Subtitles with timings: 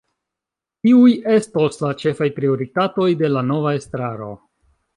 [0.87, 4.35] Kiuj estos la ĉefaj prioritatoj de la nova estraro?